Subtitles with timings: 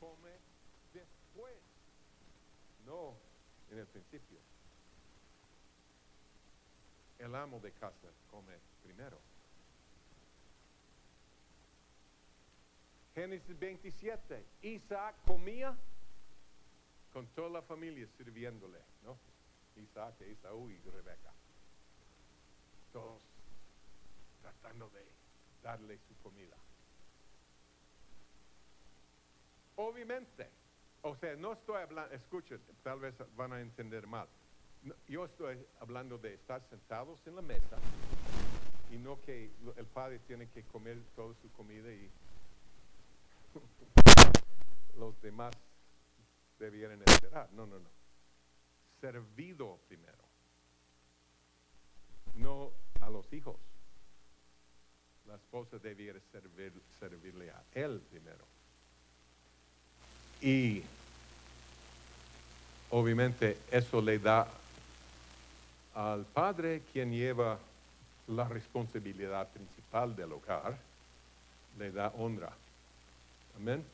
[0.00, 0.30] come
[0.92, 1.56] después,
[2.86, 3.14] no
[3.70, 4.38] en el principio.
[7.18, 9.18] El amo de casa come primero.
[13.14, 14.46] Génesis 27.
[14.62, 15.76] Isaac comía
[17.12, 19.18] con toda la familia sirviéndole, ¿no?
[19.76, 21.32] Isaac, Esaú y Rebeca.
[22.92, 23.20] Todos
[24.40, 25.04] tratando de
[25.62, 26.56] darle su comida.
[29.82, 30.46] Obviamente,
[31.00, 34.28] o sea, no estoy hablando, escuchen, tal vez van a entender mal.
[35.08, 37.78] Yo estoy hablando de estar sentados en la mesa
[38.92, 42.10] y no que el padre tiene que comer toda su comida y
[44.98, 45.52] los demás
[46.58, 47.50] debieran esperar.
[47.52, 47.88] No, no, no.
[49.00, 50.24] Servido primero.
[52.34, 53.56] No a los hijos.
[55.24, 58.59] La esposa debiera servir, servirle a él primero.
[60.40, 60.82] Y
[62.90, 64.48] obviamente eso le da
[65.94, 67.58] al padre quien lleva
[68.28, 70.76] la responsabilidad principal del hogar,
[71.78, 72.52] le da honra.
[73.56, 73.84] Amén.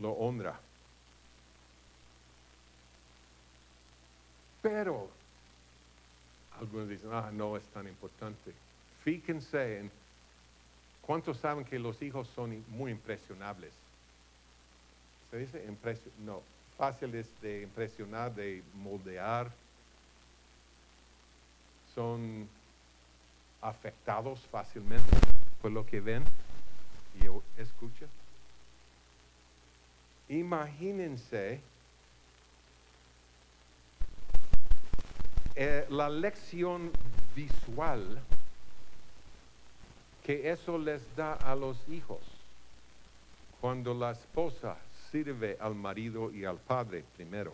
[0.00, 0.58] Lo honra.
[4.62, 5.08] Pero
[6.58, 8.52] algunos dicen, ah, no es tan importante.
[9.04, 9.90] Fíjense en
[11.02, 13.72] cuántos saben que los hijos son muy impresionables.
[15.32, 15.64] ¿Se dice?
[15.66, 16.42] Impresio- no,
[16.76, 19.50] fáciles de impresionar, de moldear.
[21.94, 22.46] Son
[23.62, 25.16] afectados fácilmente
[25.62, 26.22] por lo que ven
[27.18, 28.10] y escuchan.
[30.28, 31.60] Imagínense
[35.54, 36.90] eh, la lección
[37.34, 38.20] visual
[40.24, 42.20] que eso les da a los hijos
[43.62, 44.76] cuando la esposa
[45.12, 47.52] sirve al marido y al padre primero.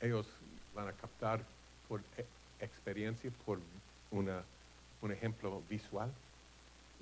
[0.00, 0.26] Ellos
[0.74, 1.40] van a captar
[1.88, 2.24] por e-
[2.64, 3.58] experiencia, por
[4.10, 4.42] una,
[5.02, 6.10] un ejemplo visual,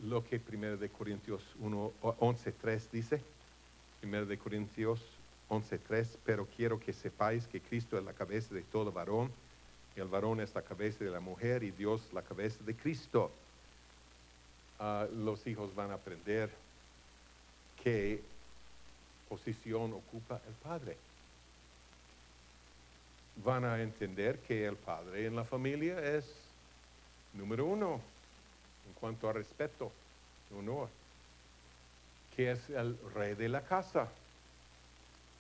[0.05, 3.21] lo que 1 de Corintios 1, o- 11.3 dice.
[4.03, 5.01] 1 de Corintios
[5.49, 9.31] 11.3, pero quiero que sepáis que Cristo es la cabeza de todo varón,
[9.97, 13.31] y el varón es la cabeza de la mujer y Dios la cabeza de Cristo.
[14.81, 16.51] Los hijos van a aprender
[17.83, 18.21] qué
[19.29, 20.97] posición ocupa el padre.
[23.45, 26.25] Van a entender que el padre en la familia es
[27.35, 28.01] número uno
[28.87, 29.93] en cuanto a respeto,
[30.57, 30.89] honor,
[32.35, 34.09] que es el rey de la casa,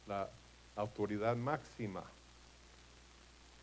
[0.06, 0.28] la
[0.76, 2.02] autoridad máxima.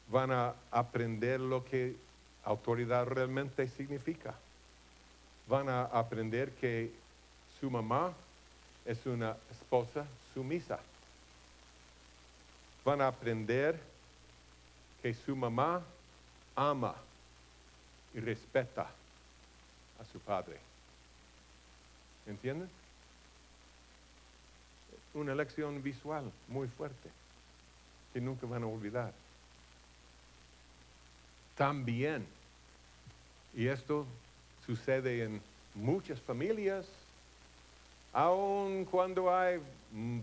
[0.10, 1.96] Van a aprender lo que
[2.44, 4.36] autoridad realmente significa.
[5.48, 6.92] Van a aprender que
[7.60, 8.14] su mamá
[8.86, 10.80] es una esposa sumisa.
[12.84, 13.80] Van a aprender
[15.02, 15.82] que su mamá
[16.56, 16.96] ama
[18.14, 18.88] y respeta
[20.00, 20.58] a su padre.
[22.26, 22.70] ¿Entienden?
[25.14, 27.10] Una lección visual muy fuerte
[28.14, 29.14] que nunca van a olvidar.
[31.56, 32.26] También,
[33.54, 34.06] y esto
[34.66, 35.42] sucede en
[35.76, 36.86] muchas familias,
[38.14, 39.60] aun cuando hay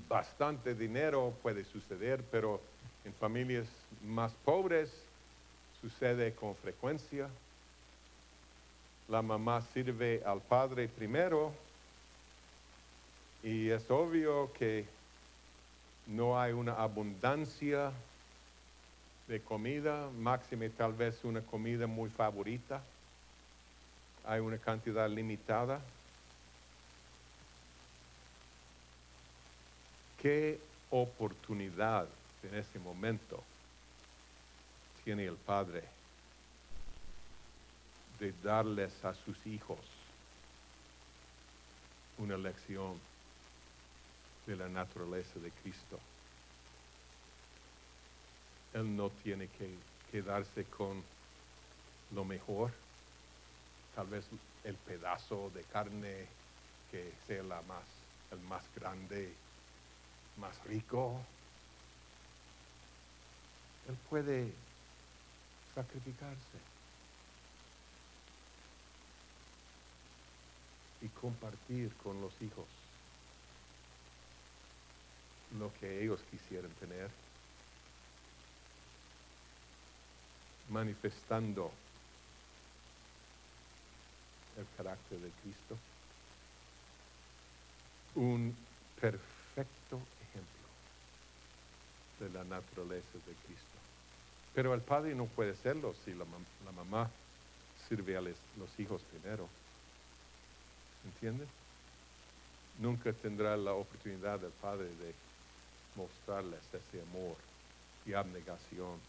[0.09, 2.61] bastante dinero puede suceder, pero
[3.05, 3.67] en familias
[4.05, 4.91] más pobres
[5.81, 7.29] sucede con frecuencia.
[9.09, 11.53] La mamá sirve al padre primero
[13.43, 14.87] y es obvio que
[16.07, 17.93] no hay una abundancia
[19.29, 22.83] de comida, máxime tal vez una comida muy favorita.
[24.25, 25.81] Hay una cantidad limitada.
[30.21, 30.61] ¿Qué
[30.91, 32.07] oportunidad
[32.45, 33.43] en ese momento
[35.05, 35.83] tiene el padre
[38.21, 39.81] de darles a sus hijos
[42.19, 43.01] una lección
[44.47, 45.99] de la naturaleza de Cristo?
[48.75, 49.75] Él no tiene que
[50.13, 51.03] quedarse con
[52.13, 52.71] lo mejor,
[53.95, 54.25] tal vez
[54.65, 56.27] el pedazo de carne
[56.91, 57.85] que sea la más,
[58.31, 59.33] el más grande,
[60.39, 61.21] más rico.
[63.89, 64.53] Él puede
[65.75, 66.59] sacrificarse
[71.01, 72.67] y compartir con los hijos
[75.59, 77.11] lo que ellos quisieran tener,
[80.71, 81.71] manifestando
[84.57, 85.77] el carácter de Cristo.
[88.15, 88.55] un
[89.01, 90.69] perfecto ejemplo
[92.19, 93.79] de la naturaleza de Cristo.
[94.53, 97.11] Pero el padre no puede serlo si la, mam- la mamá
[97.89, 99.49] sirve a los hijos primero.
[101.05, 101.49] ¿Entienden?
[102.75, 105.15] Nunca tendrá la oportunidad del padre de
[105.95, 107.37] mostrarles ese amor
[108.05, 109.01] y abnegación.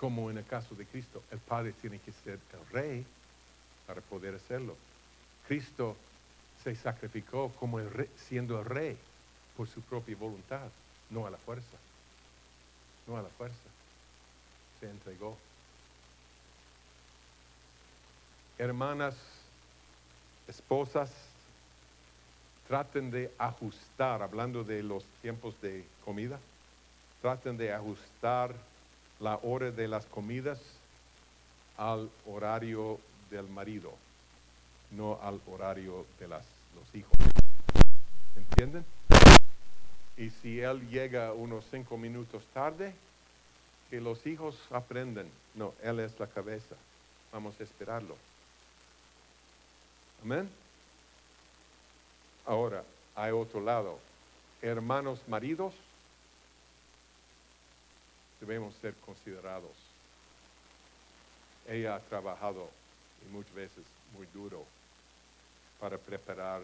[0.00, 3.04] Como en el caso de Cristo, el padre tiene que ser el rey
[3.86, 4.74] para poder hacerlo.
[5.46, 5.94] Cristo
[6.64, 8.96] se sacrificó como el re- siendo el rey
[9.58, 10.68] por su propia voluntad,
[11.10, 11.76] no a la fuerza,
[13.06, 13.56] no a la fuerza.
[14.80, 15.36] Se entregó.
[18.56, 19.16] Hermanas,
[20.48, 21.12] esposas,
[22.68, 26.38] traten de ajustar, hablando de los tiempos de comida,
[27.20, 28.69] traten de ajustar
[29.20, 30.58] la hora de las comidas
[31.76, 32.98] al horario
[33.30, 33.92] del marido,
[34.90, 36.44] no al horario de las,
[36.74, 37.12] los hijos.
[38.36, 38.84] ¿Entienden?
[40.16, 42.92] Y si él llega unos cinco minutos tarde,
[43.90, 45.28] que los hijos aprenden.
[45.54, 46.76] No, él es la cabeza.
[47.32, 48.16] Vamos a esperarlo.
[50.22, 50.48] Amén.
[52.46, 52.84] Ahora,
[53.16, 53.98] hay otro lado.
[54.62, 55.74] Hermanos maridos,
[58.40, 59.76] debemos ser considerados.
[61.66, 62.70] Ella ha trabajado
[63.22, 64.66] y muchas veces muy duro
[65.78, 66.62] para preparar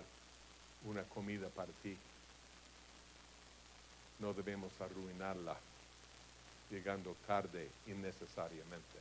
[0.82, 1.98] una comida para ti.
[4.18, 5.60] No debemos arruinarla
[6.70, 8.98] llegando tarde innecesariamente.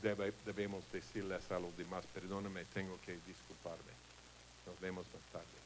[0.00, 3.92] Debe- debemos decirles a los demás, perdóname, tengo que disculparme.
[4.66, 5.58] Nos vemos más tarde.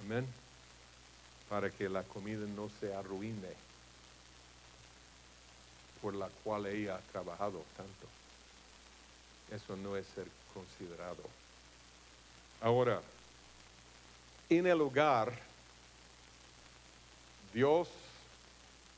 [0.00, 0.26] Amén.
[1.48, 3.65] Para que la comida no se arruine
[6.06, 8.06] por la cual ella ha trabajado tanto.
[9.50, 11.24] Eso no es ser considerado.
[12.60, 13.02] Ahora,
[14.48, 15.36] en el hogar,
[17.52, 17.88] Dios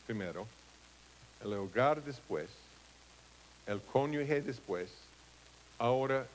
[0.06, 0.46] primero,
[1.43, 2.50] el hogar después,
[3.66, 4.90] el cónyuge después,
[5.78, 6.26] ahora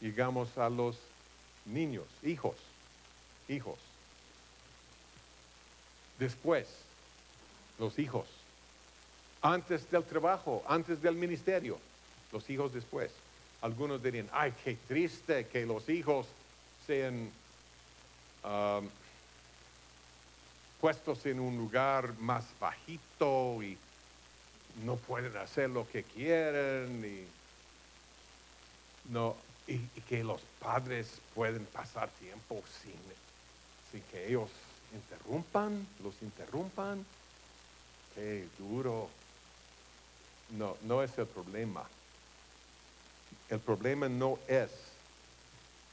[0.00, 0.98] llegamos a los
[1.64, 2.54] niños, hijos,
[3.48, 3.78] hijos.
[6.16, 6.68] Después,
[7.80, 8.35] los hijos.
[9.46, 11.78] Antes del trabajo, antes del ministerio,
[12.32, 13.12] los hijos después.
[13.62, 16.26] Algunos dirían, ay, qué triste que los hijos
[16.84, 17.30] sean
[18.42, 18.88] um,
[20.80, 23.78] puestos en un lugar más bajito y
[24.84, 29.36] no pueden hacer lo que quieren y no
[29.68, 29.78] y,
[30.08, 34.50] que los padres pueden pasar tiempo sin que ellos
[34.92, 37.06] interrumpan, los interrumpan.
[38.16, 39.08] Qué duro.
[40.50, 41.84] No, no es el problema.
[43.48, 44.70] El problema no es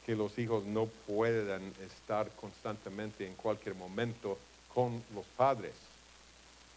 [0.05, 4.37] que los hijos no puedan estar constantemente en cualquier momento
[4.73, 5.73] con los padres.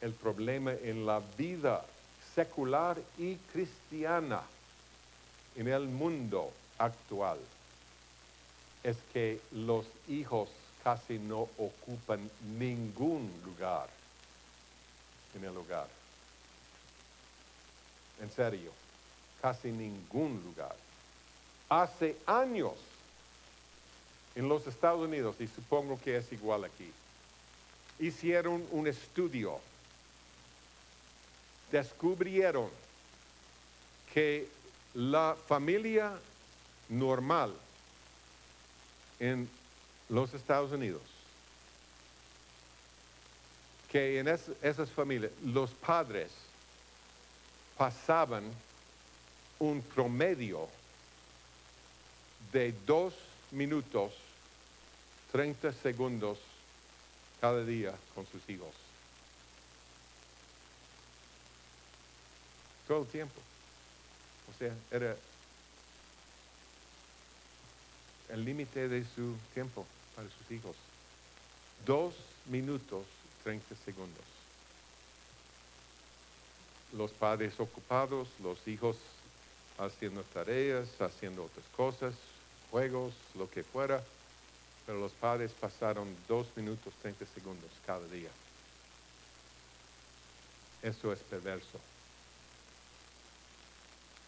[0.00, 1.84] El problema en la vida
[2.34, 4.42] secular y cristiana
[5.56, 7.38] en el mundo actual
[8.84, 10.48] es que los hijos
[10.84, 13.88] casi no ocupan ningún lugar
[15.34, 16.05] en el hogar.
[18.20, 18.72] En serio,
[19.42, 20.74] casi ningún lugar.
[21.68, 22.74] Hace años
[24.34, 26.90] en los Estados Unidos, y supongo que es igual aquí,
[27.98, 29.58] hicieron un estudio,
[31.72, 32.68] descubrieron
[34.12, 34.48] que
[34.94, 36.18] la familia
[36.88, 37.52] normal
[39.18, 39.48] en
[40.08, 41.02] los Estados Unidos,
[43.90, 46.30] que en es- esas familias los padres
[47.76, 48.50] pasaban
[49.58, 50.68] un promedio
[52.52, 53.14] de dos
[53.50, 54.12] minutos
[55.32, 56.38] 30 segundos
[57.40, 58.74] cada día con sus hijos.
[62.88, 63.40] Todo el tiempo.
[64.54, 65.16] O sea, era
[68.30, 70.76] el límite de su tiempo para sus hijos.
[71.84, 72.14] Dos
[72.46, 73.04] minutos
[73.44, 74.35] 30 segundos.
[76.96, 78.96] Los padres ocupados, los hijos
[79.78, 82.14] haciendo tareas, haciendo otras cosas,
[82.70, 84.02] juegos, lo que fuera,
[84.86, 88.30] pero los padres pasaron dos minutos 30 segundos cada día.
[90.82, 91.80] Eso es perverso.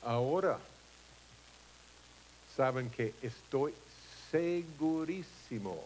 [0.05, 0.59] Ahora,
[2.57, 3.73] saben que estoy
[4.31, 5.81] segurísimo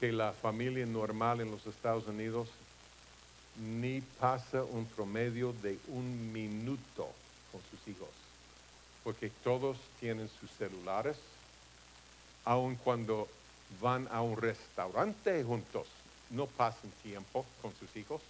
[0.00, 2.48] que la familia normal en los Estados Unidos
[3.56, 7.08] ni pasa un promedio de un minuto
[7.50, 8.08] con sus hijos,
[9.04, 11.16] porque todos tienen sus celulares,
[12.44, 13.28] aun cuando
[13.80, 15.86] van a un restaurante juntos,
[16.30, 18.22] no pasan tiempo con sus hijos,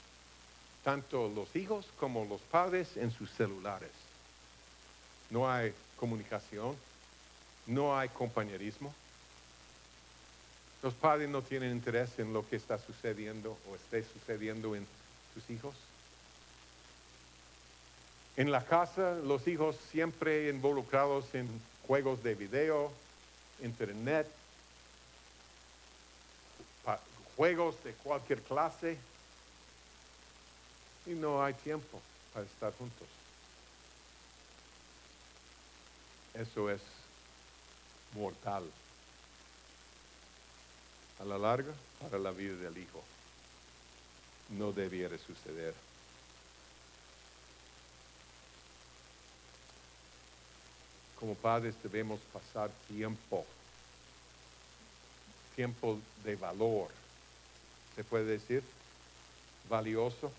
[0.84, 3.90] tanto los hijos como los padres en sus celulares.
[5.30, 6.76] No hay comunicación,
[7.66, 8.92] no hay compañerismo.
[10.82, 14.84] Los padres no tienen interés en lo que está sucediendo o esté sucediendo en
[15.34, 15.74] sus hijos.
[18.36, 21.48] En la casa, los hijos siempre involucrados en
[21.86, 22.90] juegos de video,
[23.62, 24.26] internet,
[27.36, 28.98] juegos de cualquier clase,
[31.06, 32.00] y no hay tiempo
[32.32, 33.08] para estar juntos.
[36.34, 36.80] Eso es
[38.14, 38.64] mortal.
[41.20, 43.02] A la larga, para la vida del hijo,
[44.58, 45.74] no debiera suceder.
[51.22, 53.46] como padres debemos pasar tiempo,
[55.54, 56.88] tiempo de valor,
[57.94, 58.64] se puede decir,
[59.70, 60.32] valioso,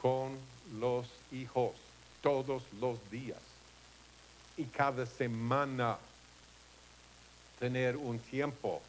[0.00, 0.38] con
[0.80, 1.72] los hijos
[2.22, 3.42] todos los días
[4.56, 5.98] y cada semana
[7.58, 8.80] tener un tiempo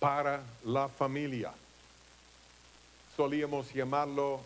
[0.00, 1.52] para la familia.
[3.16, 4.40] Solíamos llamarlo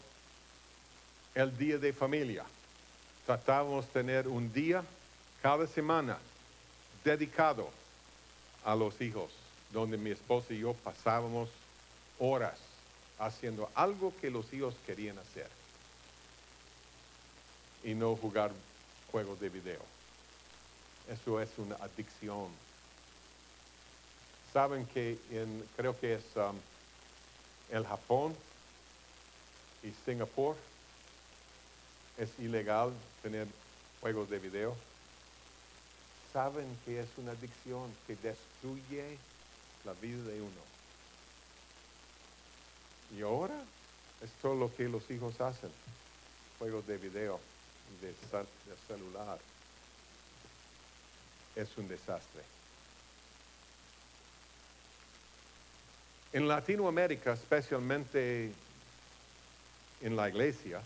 [1.34, 2.44] el día de familia.
[3.24, 4.84] Tratábamos de tener un día
[5.40, 6.18] cada semana
[7.02, 7.70] dedicado
[8.64, 9.30] a los hijos,
[9.72, 11.48] donde mi esposa y yo pasábamos
[12.18, 12.58] horas
[13.18, 15.48] haciendo algo que los hijos querían hacer
[17.82, 18.50] y no jugar
[19.10, 19.80] juegos de video.
[21.08, 22.48] Eso es una adicción.
[24.52, 26.56] Saben que en, creo que es um,
[27.70, 28.36] el Japón
[29.82, 30.56] y Singapur
[32.16, 32.92] es ilegal
[33.22, 33.46] tener
[34.00, 34.76] juegos de video
[36.32, 39.18] saben que es una adicción que destruye
[39.84, 40.68] la vida de uno.
[43.16, 43.58] Y ahora
[44.22, 45.70] es todo lo que los hijos hacen,
[46.58, 47.40] juegos de video
[47.90, 49.38] y de, de celular.
[51.56, 52.42] Es un desastre.
[56.32, 58.52] En Latinoamérica, especialmente
[60.00, 60.80] en la iglesia,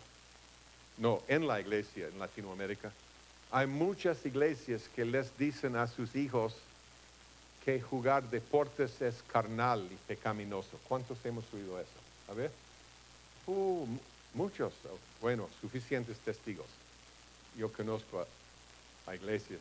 [0.99, 2.93] no, en la iglesia en Latinoamérica,
[3.51, 6.55] hay muchas iglesias que les dicen a sus hijos
[7.65, 10.81] que jugar deportes es carnal y pecaminoso.
[10.89, 11.91] ¿Cuántos hemos oído eso?
[12.29, 12.51] A ver.
[13.47, 13.87] Uh,
[14.35, 14.73] muchos,
[15.21, 16.67] bueno, suficientes testigos.
[17.57, 18.27] Yo conozco
[19.07, 19.61] a, iglesias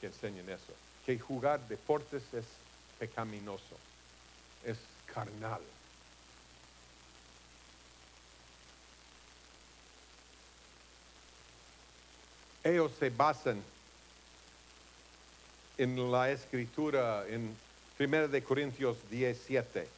[0.00, 0.74] que enseñan eso,
[1.06, 2.44] que jugar deportes es
[2.98, 3.76] pecaminoso,
[4.64, 4.76] es
[5.06, 5.60] carnal.
[12.64, 13.62] Ellos se basan
[15.78, 17.56] en la escritura en
[17.98, 19.88] 1 de Corintios 17,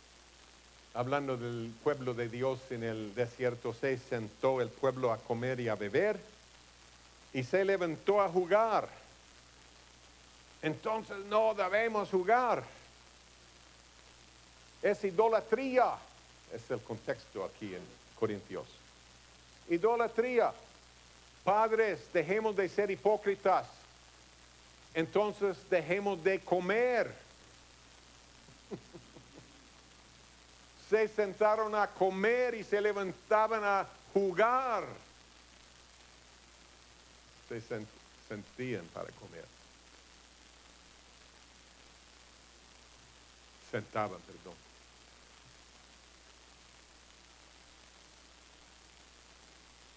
[0.95, 5.69] hablando del pueblo de Dios en el desierto, se sentó el pueblo a comer y
[5.69, 6.19] a beber
[7.33, 8.89] y se levantó a jugar.
[10.63, 12.63] Entonces no debemos jugar.
[14.83, 15.95] Es idolatría.
[16.53, 17.83] Es el contexto aquí en
[18.19, 18.67] Corintios.
[19.69, 20.53] Idolatría.
[21.45, 23.67] Padres, dejemos de ser hipócritas.
[24.95, 27.13] Entonces dejemos de comer.
[30.91, 34.85] se sentaron a comer y se levantaban a jugar.
[37.49, 37.61] Se
[38.29, 39.45] sentían para comer.
[43.71, 44.55] Sentaban, perdón.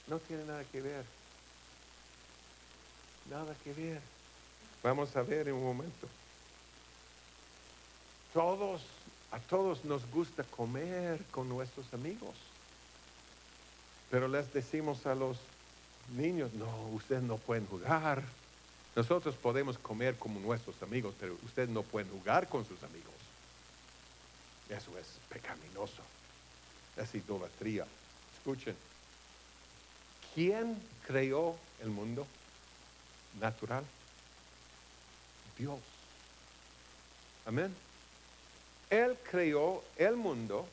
[0.08, 1.06] No tiene nada que ver.
[3.29, 4.01] Nada que ver.
[4.84, 6.08] Vamos a ver en un momento.
[8.34, 8.82] Todos,
[9.32, 12.36] a todos nos gusta comer con nuestros amigos.
[14.12, 15.38] Pero les decimos a los
[16.15, 18.24] niños, no, ustedes no pueden jugar.
[18.96, 23.13] Nosotros podemos comer como nuestros amigos, pero ustedes no pueden jugar con sus amigos.
[24.70, 26.01] Eso es pecaminoso.
[26.96, 27.86] Es idolatría.
[28.38, 28.75] Escuchen.
[30.34, 32.25] ¿Quién creó el mundo?
[33.39, 33.84] Natural?
[35.58, 35.80] Dios.
[37.46, 37.74] Amén.
[38.89, 40.65] Él creó el mundo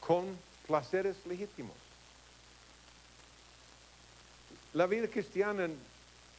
[0.00, 0.36] con
[0.66, 1.76] placeres legítimos.
[4.72, 5.68] La vida cristiana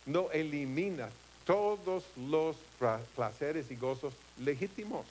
[0.05, 1.09] no elimina
[1.45, 2.55] todos los
[3.15, 5.05] placeres y gozos legítimos.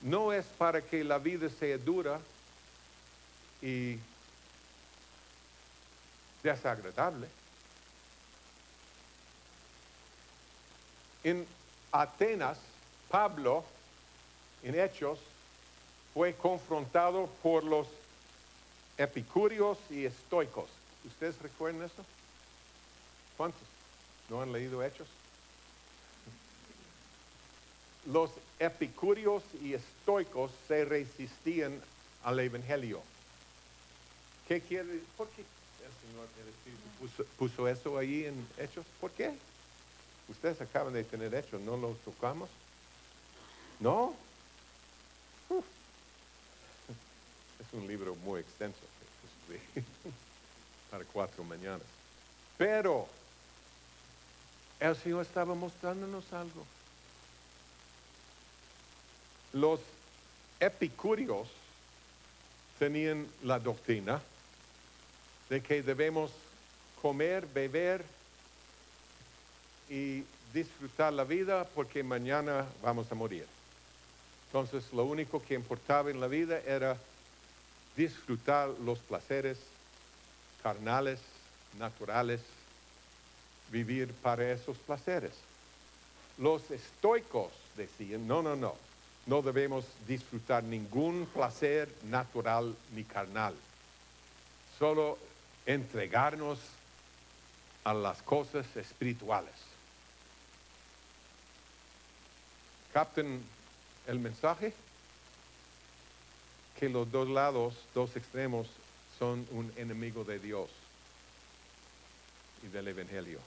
[0.00, 2.20] No es para que la vida sea dura
[3.60, 3.96] y
[6.42, 7.28] desagradable.
[11.24, 11.46] En
[11.92, 12.58] Atenas,
[13.08, 13.64] Pablo,
[14.62, 15.18] en Hechos,
[16.14, 17.86] fue confrontado por los
[18.98, 20.68] epicúreos y estoicos.
[21.04, 22.04] ¿Ustedes recuerdan eso?
[23.36, 23.62] ¿Cuántos?
[24.28, 25.08] ¿No han leído Hechos?
[28.06, 31.80] Los epicúreos y estoicos se resistían
[32.24, 33.00] al Evangelio.
[34.48, 35.00] ¿Qué quiere?
[35.16, 36.26] ¿Por qué el Señor
[36.98, 38.84] puso, puso eso ahí en Hechos?
[39.00, 39.32] ¿Por qué?
[40.32, 42.48] Ustedes acaban de tener Hechos, ¿no lo tocamos?
[43.78, 44.14] ¿No?
[47.60, 48.78] Es un libro muy extenso
[49.48, 49.82] de-
[50.90, 51.82] para cuatro mañanas.
[52.58, 53.06] Pero
[54.80, 56.64] el Señor estaba mostrándonos algo.
[59.52, 59.80] Los
[60.60, 61.48] epicúreos
[62.78, 64.20] tenían la doctrina
[65.50, 66.30] de que debemos
[67.00, 68.04] comer, beber
[69.92, 73.46] y disfrutar la vida porque mañana vamos a morir.
[74.46, 76.96] Entonces lo único que importaba en la vida era
[77.94, 79.58] disfrutar los placeres
[80.62, 81.20] carnales,
[81.78, 82.40] naturales,
[83.70, 85.32] vivir para esos placeres.
[86.38, 88.74] Los estoicos decían, no, no, no,
[89.26, 93.54] no debemos disfrutar ningún placer natural ni carnal,
[94.78, 95.18] solo
[95.66, 96.58] entregarnos
[97.84, 99.71] a las cosas espirituales.
[102.92, 103.42] ¿Capten
[104.06, 104.74] el mensaje?
[106.78, 108.66] Que los dos lados, dos extremos,
[109.18, 110.68] son un enemigo de Dios
[112.62, 113.38] y del Evangelio.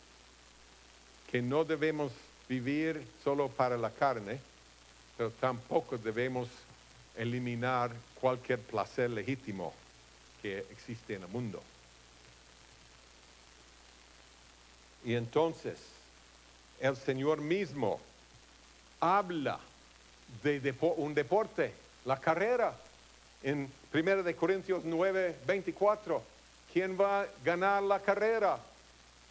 [1.32, 2.12] Que no debemos
[2.50, 4.40] vivir solo para la carne,
[5.18, 6.48] pero tampoco debemos
[7.18, 9.74] eliminar cualquier placer legítimo
[10.42, 11.62] que existe en el mundo.
[15.04, 15.78] Y entonces,
[16.80, 18.00] el Señor mismo
[19.00, 19.60] habla
[20.44, 21.74] de un deporte,
[22.06, 22.74] la carrera.
[23.44, 26.24] En 1 de Corintios 9, 24,
[26.74, 28.58] ¿quién va a ganar la carrera?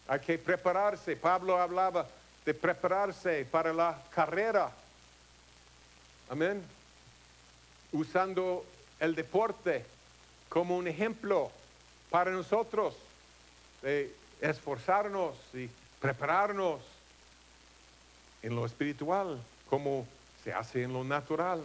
[0.07, 1.15] Hay que prepararse.
[1.15, 2.07] Pablo hablaba
[2.45, 4.71] de prepararse para la carrera.
[6.29, 6.63] Amén.
[7.91, 8.65] Usando
[8.99, 9.85] el deporte
[10.47, 11.51] como un ejemplo
[12.09, 12.95] para nosotros
[13.81, 16.81] de esforzarnos y prepararnos
[18.41, 20.07] en lo espiritual como
[20.43, 21.63] se hace en lo natural.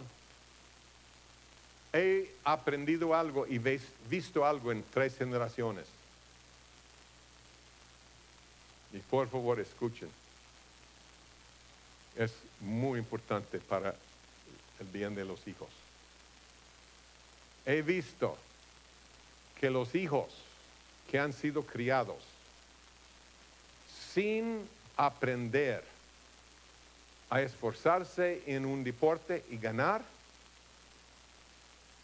[1.93, 3.59] He aprendido algo y
[4.09, 5.85] visto algo en tres generaciones.
[8.93, 10.09] Y por favor escuchen.
[12.17, 13.95] Es muy importante para
[14.79, 15.69] el bien de los hijos.
[17.65, 18.37] He visto
[19.59, 20.29] que los hijos
[21.09, 22.17] que han sido criados
[24.13, 25.90] sin aprender
[27.31, 30.01] a esforzarse en un deporte y ganar,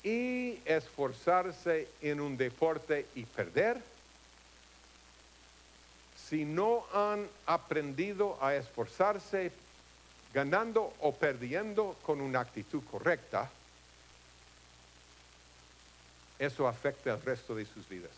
[0.01, 3.77] y esforzarse en un deporte y perder,
[6.29, 9.51] si no han aprendido a esforzarse
[10.33, 13.49] ganando o perdiendo con una actitud correcta,
[16.39, 18.11] eso afecta al resto de sus vidas.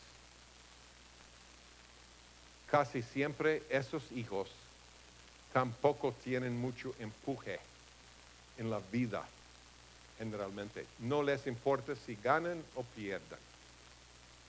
[2.69, 4.49] Casi siempre esos hijos
[5.53, 7.59] tampoco tienen mucho empuje
[8.57, 9.25] en la vida,
[10.17, 10.85] generalmente.
[10.99, 13.39] No les importa si ganan o pierdan.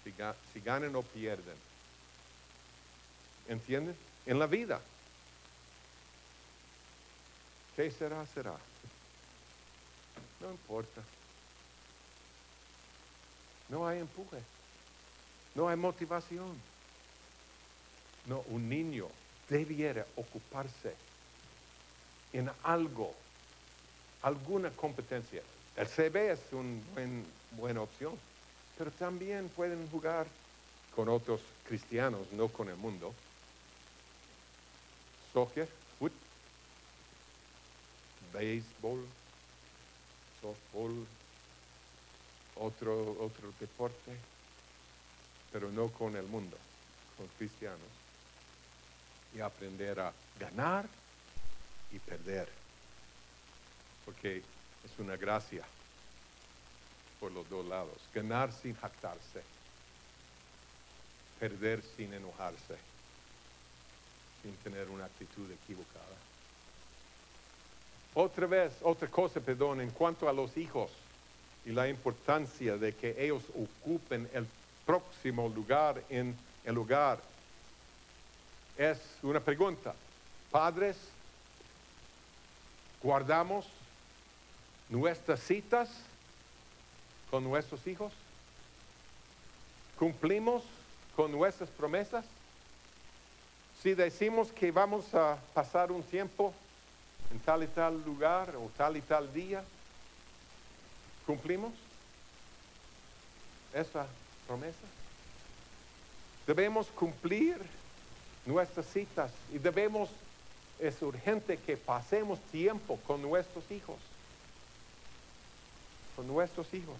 [0.05, 0.13] Si,
[0.53, 1.57] si ganan o pierden.
[3.49, 3.97] ¿Entienden?
[4.27, 4.81] En la vida.
[7.77, 8.27] ¿Qué será?
[8.27, 8.57] Será.
[10.41, 11.03] No importa.
[13.69, 14.39] No hay empuje.
[15.55, 16.61] No hay motivación.
[18.27, 19.09] No, un niño
[19.51, 20.95] debiera ocuparse
[22.33, 23.13] en algo,
[24.23, 25.43] alguna competencia.
[25.77, 27.23] El CB es una
[27.57, 28.15] buena opción,
[28.79, 30.27] pero también pueden jugar
[30.95, 33.13] con otros cristianos, no con el mundo.
[35.33, 36.13] Soccer, foot,
[38.33, 39.05] béisbol,
[40.41, 41.07] softball,
[42.57, 44.17] otro, otro deporte,
[45.53, 46.57] pero no con el mundo,
[47.17, 48.00] con cristianos.
[49.35, 50.87] Y aprender a ganar
[51.93, 52.49] y perder,
[54.05, 55.63] porque es una gracia
[57.21, 57.97] por los dos lados.
[58.15, 59.43] Ganar sin jactarse,
[61.39, 62.77] perder sin enojarse,
[64.43, 66.17] sin tener una actitud equivocada.
[68.15, 70.91] Otra vez, otra cosa, perdón, en cuanto a los hijos
[71.65, 74.47] y la importancia de que ellos ocupen el
[74.85, 77.21] próximo lugar en el hogar.
[78.81, 79.95] Es una pregunta.
[80.51, 80.97] Padres,
[83.03, 83.67] guardamos
[84.89, 85.91] nuestras citas
[87.31, 88.11] con nuestros hijos?
[89.99, 90.63] ¿Cumplimos
[91.15, 92.25] con nuestras promesas?
[93.83, 96.55] Si decimos que vamos a pasar un tiempo
[97.31, 99.63] en tal y tal lugar o tal y tal día,
[101.27, 101.75] ¿cumplimos
[103.75, 104.07] esa
[104.47, 104.79] promesa?
[106.47, 107.61] Debemos cumplir
[108.47, 109.31] nuestras citas.
[109.53, 110.11] Y debemos,
[110.79, 113.97] es urgente que pasemos tiempo con nuestros hijos,
[116.17, 116.97] con nuestros hijos.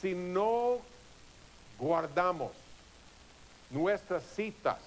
[0.00, 0.78] Si no
[1.78, 2.52] guardamos
[3.70, 4.78] nuestras citas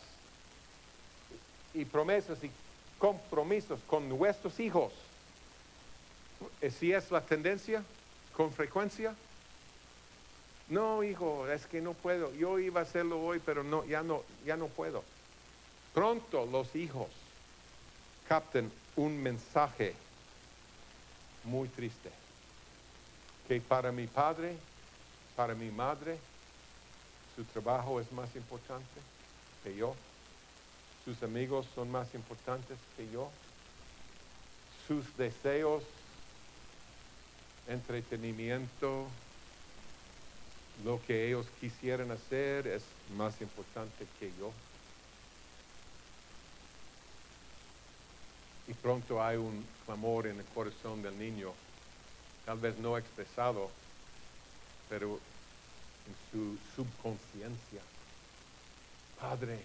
[1.73, 2.51] y promesas y
[2.99, 4.93] compromisos con nuestros hijos,
[6.79, 7.83] si es la tendencia
[8.35, 9.15] con frecuencia,
[10.69, 12.33] no, hijo, es que no puedo.
[12.33, 15.03] Yo iba a hacerlo hoy, pero no, ya no, ya no puedo.
[15.93, 17.07] Pronto los hijos
[18.27, 19.95] capten un mensaje
[21.45, 22.11] muy triste.
[23.47, 24.57] Que para mi padre,
[25.37, 26.17] para mi madre,
[27.35, 28.99] su trabajo es más importante
[29.63, 29.95] que yo.
[31.05, 33.29] Sus amigos son más importantes que yo.
[34.87, 35.83] Sus deseos,
[37.69, 39.07] entretenimiento,
[40.83, 42.83] lo que ellos quisieran hacer es
[43.15, 44.51] más importante que yo.
[48.67, 51.53] Y pronto hay un clamor en el corazón del niño,
[52.45, 53.69] tal vez no expresado,
[54.89, 55.19] pero
[56.07, 57.81] en su subconsciencia.
[59.19, 59.59] Padre,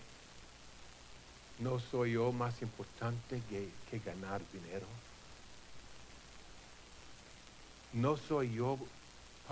[1.59, 4.87] ¿no soy yo más importante que, que ganar dinero?
[7.93, 8.79] ¿No soy yo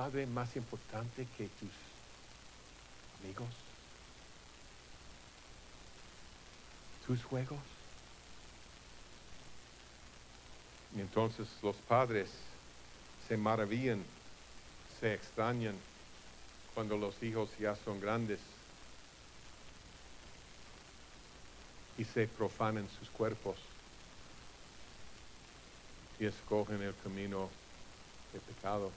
[0.01, 1.69] Padre más importante que tus
[3.23, 3.51] amigos,
[7.07, 7.59] tus juegos.
[10.97, 12.31] Y entonces los padres
[13.29, 14.03] se maravillan,
[15.01, 15.77] se extrañan
[16.73, 18.41] cuando los hijos ya son grandes
[21.99, 23.59] y se profanan sus cuerpos
[26.19, 27.51] y escogen el camino
[28.33, 28.91] de pecado.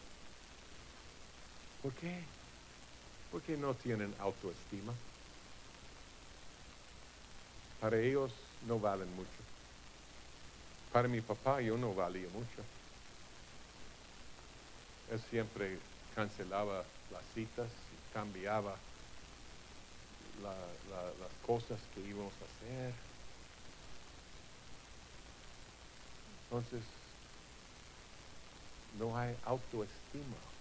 [1.83, 2.17] ¿Por qué?
[3.29, 4.93] Porque no tienen autoestima.
[7.81, 8.31] Para ellos
[8.65, 9.29] no valen mucho.
[10.93, 12.63] Para mi papá yo no valía mucho.
[15.11, 15.77] Él siempre
[16.15, 18.77] cancelaba las citas y cambiaba
[20.41, 22.93] las cosas que íbamos a hacer.
[26.45, 26.81] Entonces,
[28.97, 30.52] no hay autoestima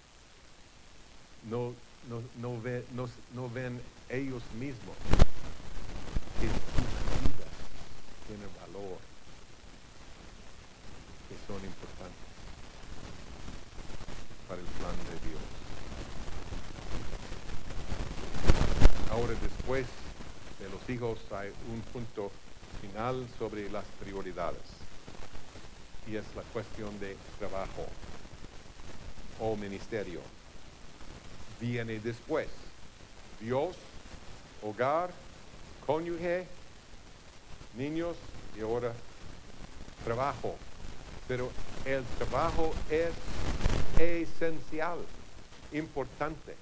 [1.50, 1.74] no,
[2.08, 4.96] no, no, ve, no, no ven ellos mismos
[6.40, 7.54] que sus vidas
[8.26, 8.98] tienen valor,
[11.28, 12.32] que son importantes
[14.48, 15.42] para el plan de Dios.
[19.10, 19.86] Ahora después
[20.58, 22.30] de los hijos hay un punto
[22.80, 24.62] final sobre las prioridades
[26.06, 27.86] y es la cuestión de trabajo
[29.38, 30.20] o ministerio
[31.62, 32.48] viene después.
[33.40, 33.76] Dios,
[34.62, 35.10] hogar,
[35.86, 36.44] cónyuge,
[37.76, 38.16] niños
[38.58, 38.92] y ahora
[40.04, 40.56] trabajo.
[41.28, 41.50] Pero
[41.84, 43.12] el trabajo es
[43.96, 44.98] esencial,
[45.70, 46.56] importante.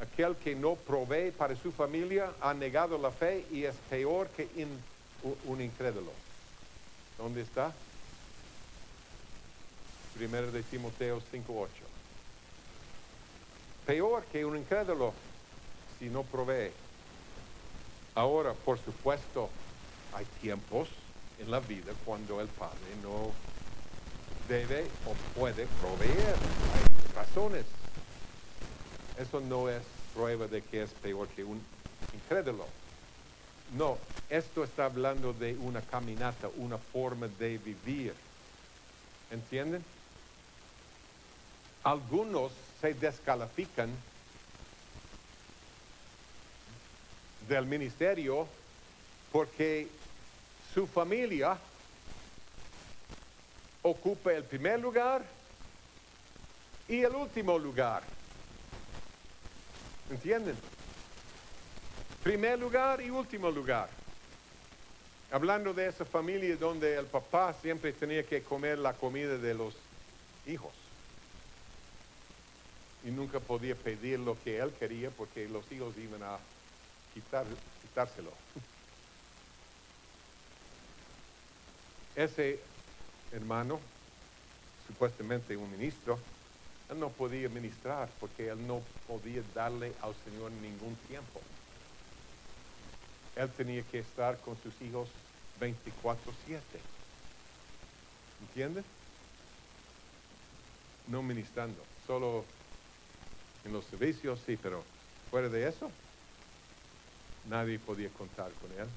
[0.00, 4.48] Aquel que no provee para su familia ha negado la fe y es peor que
[5.44, 6.12] un incrédulo.
[7.18, 7.72] ¿Dónde está?
[10.16, 11.87] Primero de Timoteo 5.8
[13.88, 15.14] peor que un incrédulo
[15.98, 16.70] si no provee.
[18.14, 19.48] Ahora, por supuesto,
[20.12, 20.90] hay tiempos
[21.38, 23.32] en la vida cuando el padre no
[24.46, 26.36] debe o puede proveer.
[26.74, 27.64] Hay razones.
[29.16, 29.82] Eso no es
[30.14, 31.58] prueba de que es peor que un
[32.12, 32.66] incrédulo.
[33.74, 33.96] No,
[34.28, 38.12] esto está hablando de una caminata, una forma de vivir.
[39.30, 39.82] ¿Entienden?
[41.84, 43.90] Algunos se descalifican
[47.48, 48.46] del ministerio
[49.32, 49.88] porque
[50.74, 51.58] su familia
[53.82, 55.24] ocupa el primer lugar
[56.88, 58.02] y el último lugar.
[60.10, 60.56] ¿Entienden?
[62.22, 63.88] Primer lugar y último lugar.
[65.30, 69.74] Hablando de esa familia donde el papá siempre tenía que comer la comida de los
[70.46, 70.87] hijos
[73.04, 76.38] y nunca podía pedir lo que él quería porque los hijos iban a
[77.14, 77.46] quitar,
[77.82, 78.32] quitárselo.
[82.16, 82.58] Ese
[83.32, 83.78] hermano
[84.88, 86.18] supuestamente un ministro,
[86.90, 91.40] él no podía ministrar porque él no podía darle al Señor ningún tiempo.
[93.36, 95.08] Él tenía que estar con sus hijos
[95.60, 96.80] 24/7.
[98.48, 98.84] ¿Entiendes?
[101.06, 102.44] No ministrando, solo
[103.68, 104.82] en los servicios, sí, pero
[105.30, 105.90] fuera de eso,
[107.44, 108.88] nadie podía contar con él.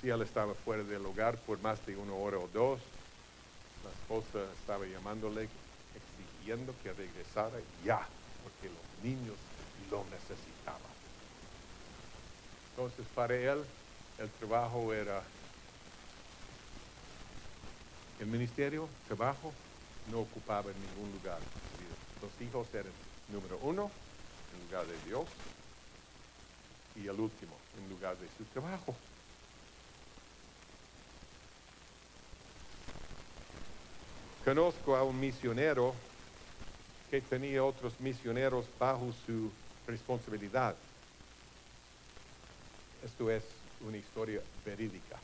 [0.00, 2.80] Si él estaba fuera del hogar por más de una hora o dos,
[3.82, 5.48] la esposa estaba llamándole,
[5.94, 8.08] exigiendo que regresara ya,
[8.42, 9.38] porque los niños
[9.90, 10.92] lo necesitaban.
[12.70, 13.64] Entonces, para él,
[14.18, 15.24] el trabajo era
[18.18, 19.52] el ministerio, trabajo,
[20.10, 21.40] no ocupaba ningún lugar.
[22.22, 22.92] Los hijos eran
[23.32, 23.90] número uno
[24.54, 25.26] en lugar de Dios
[26.94, 28.94] y el último en lugar de su trabajo.
[34.44, 35.94] Conozco a un misionero
[37.10, 39.50] que tenía otros misioneros bajo su
[39.88, 40.76] responsabilidad.
[43.04, 43.42] Esto es
[43.86, 45.18] una historia verídica.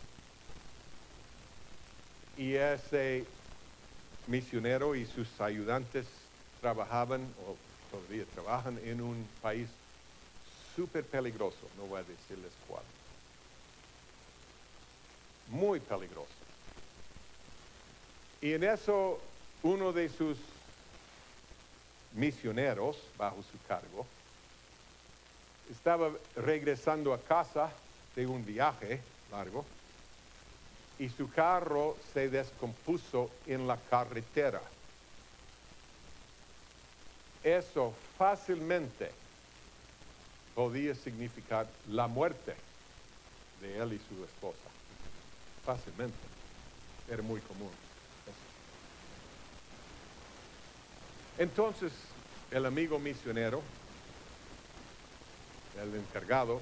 [2.36, 3.24] Y ese
[4.26, 6.06] misionero y sus ayudantes
[6.60, 7.56] trabajaban o
[7.90, 9.68] todavía trabajan en un país
[10.76, 12.82] súper peligroso, no voy a decirles cuál.
[15.48, 16.28] Muy peligroso.
[18.40, 19.18] Y en eso
[19.62, 20.38] uno de sus
[22.14, 24.06] misioneros, bajo su cargo,
[25.70, 27.70] estaba regresando a casa
[28.14, 29.64] de un viaje largo
[30.98, 34.60] y su carro se descompuso en la carretera.
[37.56, 39.10] Eso fácilmente
[40.54, 42.54] podía significar la muerte
[43.62, 44.68] de él y su esposa.
[45.64, 46.18] Fácilmente.
[47.10, 47.70] Era muy común.
[51.38, 51.90] Entonces,
[52.50, 53.62] el amigo misionero,
[55.80, 56.60] el encargado,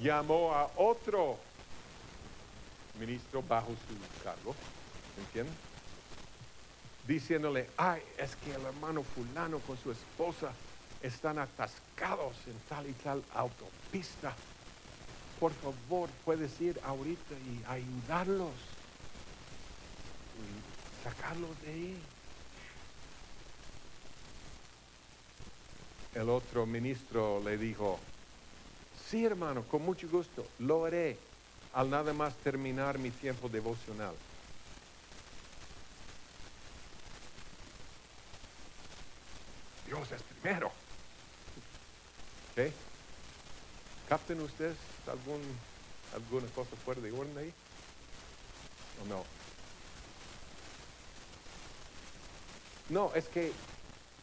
[0.00, 1.36] llamó a otro
[2.98, 4.54] ministro bajo su cargo,
[5.18, 5.65] ¿entienden?
[7.06, 10.56] Diciéndole, ay, es que el hermano fulano con su esposa
[11.00, 14.36] están atascados en tal y tal autopista.
[15.38, 18.58] Por favor, puedes ir ahorita y ayudarlos
[20.34, 20.64] y
[21.00, 22.02] sacarlos de ahí.
[26.12, 28.00] El otro ministro le dijo,
[28.90, 31.20] sí hermano, con mucho gusto, lo haré
[31.72, 34.16] al nada más terminar mi tiempo devocional.
[39.96, 40.68] Dios es primero.
[42.52, 42.72] ¿Ok?
[44.08, 45.40] ¿Capten ustedes algún,
[46.14, 47.52] alguna cosa fuera de orden ahí?
[49.02, 49.24] ¿O no?
[52.88, 53.52] No, es que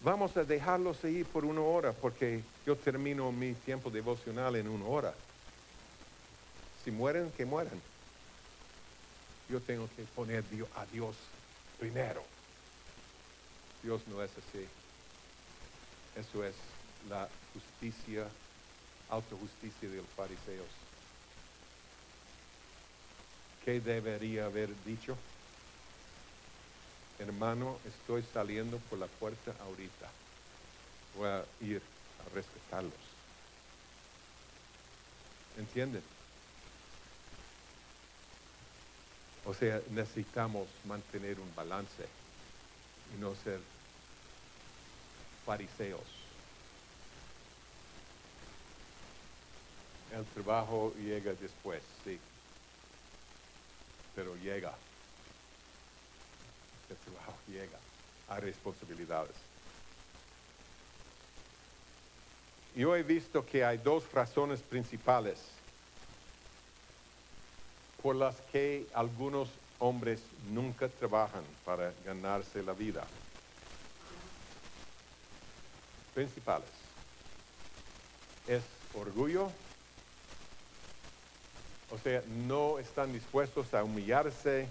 [0.02, 4.86] vamos a dejarlos ahí por una hora porque yo termino mi tiempo devocional en una
[4.86, 5.14] hora.
[6.84, 7.82] Si mueren, que mueran.
[9.50, 10.44] Yo tengo que poner
[10.76, 11.16] a Dios
[11.80, 12.24] primero.
[13.82, 14.68] Dios no es así.
[16.15, 16.54] Eso es
[17.10, 18.28] la justicia,
[19.10, 20.67] autojusticia de los fariseos.
[23.65, 25.17] ¿Qué debería haber dicho?
[27.19, 30.10] Hermano, estoy saliendo por la puerta ahorita.
[31.17, 31.82] Voy a ir
[32.26, 32.93] a respetarlos.
[35.58, 36.04] ¿Entienden?
[39.45, 42.06] O sea, necesitamos mantener un balance
[43.15, 43.60] y no ser
[45.46, 46.02] fariseos.
[50.16, 52.20] El trabajo llega después, sí,
[54.16, 54.74] pero llega.
[56.90, 57.80] El trabajo llega
[58.30, 59.36] a responsabilidades.
[62.76, 65.40] Yo he visto que hay dos razones principales
[68.02, 70.20] por las que algunos hombres
[70.52, 73.04] nunca trabajan para ganarse la vida.
[76.13, 76.69] Principales.
[78.47, 78.62] Es
[78.93, 79.49] orgullo,
[81.89, 84.67] o sea, no están dispuestos a humillarse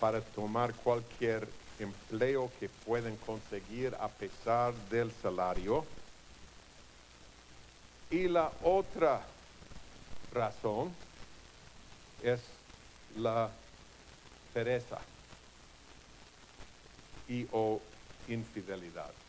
[0.00, 5.84] para tomar cualquier empleo que pueden conseguir a pesar del salario.
[8.10, 9.22] Y la otra
[10.32, 10.92] razón
[12.22, 12.40] es
[13.16, 13.50] la
[14.52, 14.98] pereza
[17.28, 17.80] y o
[18.28, 19.23] infidelidad.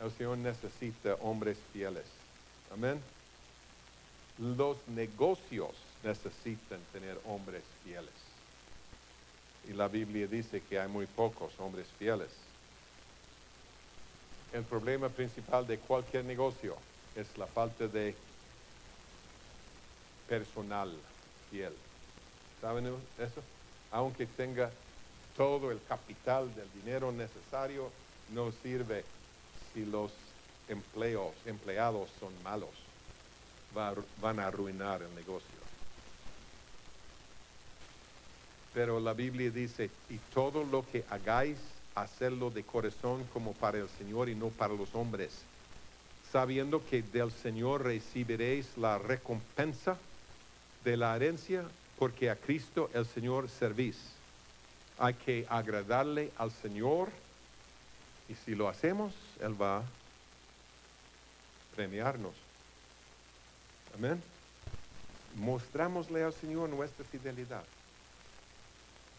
[0.00, 2.06] El Señor necesita hombres fieles.
[2.72, 3.00] Amén.
[4.38, 8.14] Los negocios necesitan tener hombres fieles.
[9.68, 12.30] Y la Biblia dice que hay muy pocos hombres fieles.
[14.54, 16.76] El problema principal de cualquier negocio
[17.14, 18.14] es la falta de
[20.28, 20.90] personal
[21.50, 21.74] fiel.
[22.62, 23.42] ¿Saben eso?
[23.90, 24.70] Aunque tenga
[25.36, 27.90] todo el capital del dinero necesario,
[28.32, 29.04] no sirve
[29.72, 30.12] si los
[30.68, 32.70] empleos, empleados son malos.
[34.20, 35.60] van a arruinar el negocio.
[38.72, 41.58] Pero la Biblia dice, y todo lo que hagáis,
[41.94, 45.42] hacerlo de corazón como para el Señor y no para los hombres,
[46.32, 49.98] sabiendo que del Señor recibiréis la recompensa
[50.84, 51.64] de la herencia,
[51.98, 53.98] porque a Cristo el Señor servís.
[54.98, 57.08] Hay que agradarle al Señor
[58.30, 59.82] y si lo hacemos, Él va a
[61.74, 62.34] premiarnos.
[63.96, 64.22] Amén.
[65.34, 67.64] Mostrámosle al Señor nuestra fidelidad.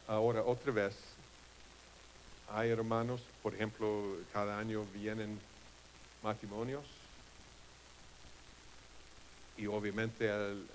[0.08, 0.96] Ahora, otra vez,
[2.50, 5.38] hay hermanos, por ejemplo, cada año vienen
[6.24, 6.86] matrimonios
[9.58, 10.66] y obviamente el,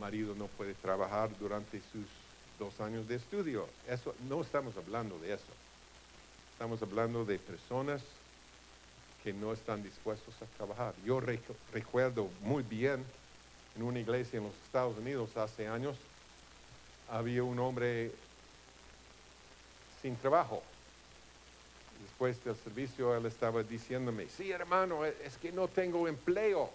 [0.00, 2.06] marido no puede trabajar durante sus
[2.58, 3.68] dos años de estudio.
[3.88, 5.67] Eso, no estamos hablando de eso.
[6.58, 8.02] Estamos hablando de personas
[9.22, 10.92] que no están dispuestos a trabajar.
[11.04, 11.20] Yo
[11.72, 13.04] recuerdo muy bien
[13.76, 15.96] en una iglesia en los Estados Unidos hace años,
[17.08, 18.10] había un hombre
[20.02, 20.60] sin trabajo.
[22.02, 26.72] Después del servicio él estaba diciéndome, sí hermano, es que no tengo empleo.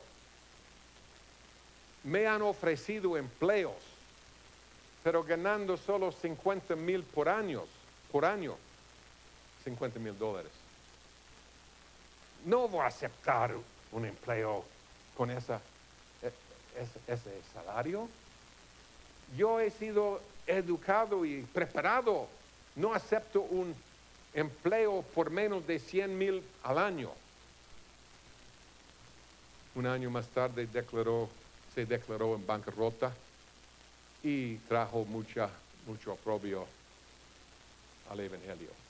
[2.06, 3.76] Me han ofrecido empleos,
[5.04, 7.66] pero ganando solo 50 mil por año,
[8.14, 8.56] por año,
[9.64, 10.52] 50 mil dólares.
[12.46, 13.56] No voy a aceptar
[13.92, 14.66] un empleo
[15.16, 15.62] con esa,
[16.22, 16.32] e,
[17.08, 18.10] ese salario.
[19.38, 22.28] Yo he sido educado y preparado
[22.76, 23.76] no acepto un
[24.34, 27.12] empleo por menos de 100 mil al año.
[29.76, 31.30] Un año más tarde declaró,
[31.74, 33.14] se declaró en bancarrota
[34.22, 35.50] y trajo mucha,
[35.88, 36.66] mucho oprobio
[38.10, 38.83] al Evangelio.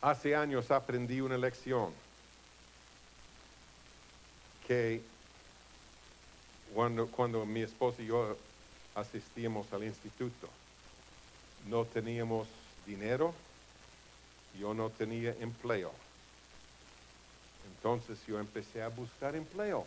[0.00, 1.92] Hace años aprendí una lección
[4.66, 5.00] que
[6.74, 8.36] cuando, mi esposa y yo
[8.94, 10.48] asistíamos al instituto.
[11.68, 12.46] No teníamos
[12.86, 13.32] dinero,
[14.58, 15.92] yo no tenía empleo.
[17.76, 19.86] Entonces yo empecé a buscar empleo.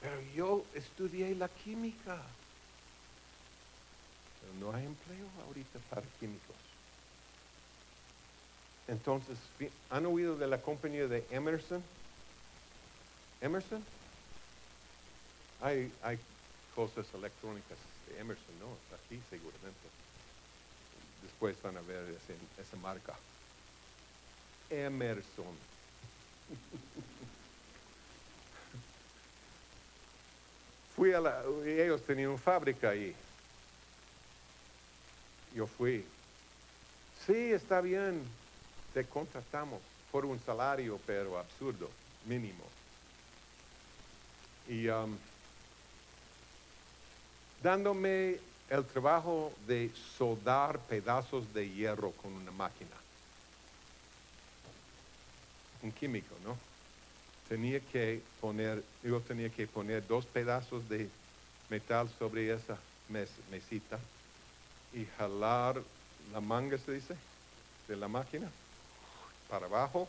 [0.00, 2.20] Pero yo estudié la química.
[4.40, 6.65] Pero no hay empleo ahorita para químicos.
[8.88, 9.36] Entonces,
[9.90, 11.82] ¿han oído de la compañía de Emerson?
[13.40, 13.82] Emerson?
[15.60, 16.18] Hay, hay
[16.74, 18.66] cosas electrónicas de Emerson, ¿no?
[18.94, 19.88] Aquí seguramente.
[21.22, 22.16] Después van a ver
[22.60, 23.14] esa marca.
[24.70, 25.56] Emerson.
[30.96, 33.14] fui a la, ellos tenían una fábrica ahí.
[35.54, 36.04] Yo fui.
[37.26, 38.22] Sí, está bien,
[38.96, 41.90] te contratamos por un salario, pero absurdo,
[42.24, 42.64] mínimo.
[44.66, 45.14] Y um,
[47.62, 48.38] dándome
[48.70, 52.96] el trabajo de soldar pedazos de hierro con una máquina.
[55.82, 56.56] Un químico, ¿no?
[57.50, 61.10] Tenía que poner, yo tenía que poner dos pedazos de
[61.68, 62.78] metal sobre esa
[63.10, 63.98] mesita
[64.94, 65.82] y jalar
[66.32, 67.14] la manga, se dice,
[67.88, 68.50] de la máquina
[69.48, 70.08] para abajo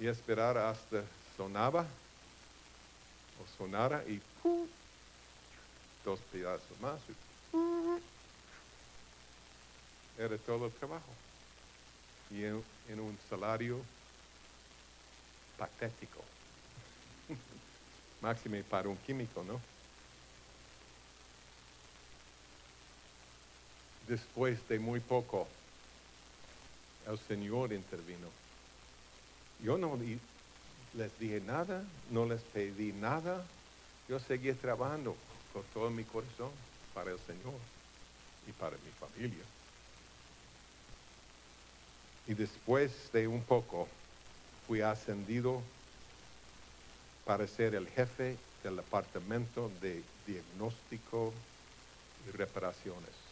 [0.00, 1.04] y esperar hasta
[1.36, 1.86] sonaba
[3.40, 4.20] o sonara y
[6.04, 7.00] dos pedazos más.
[10.18, 11.12] Era todo el trabajo.
[12.30, 13.80] Y en, un salario
[15.58, 16.24] patético.
[18.22, 19.60] Máxime para un químico, ¿no?
[24.08, 25.46] Después de muy poco,
[27.08, 28.28] el Señor intervino.
[29.62, 29.98] Yo no
[30.94, 33.44] les dije nada, no les pedí nada,
[34.08, 35.16] yo seguí trabajando
[35.52, 36.50] con todo mi corazón
[36.94, 37.54] para el Señor
[38.46, 39.44] y para mi familia.
[42.26, 43.88] Y después de un poco
[44.66, 45.62] fui ascendido
[47.24, 51.32] para ser el jefe del departamento de diagnóstico
[52.26, 53.27] y reparaciones.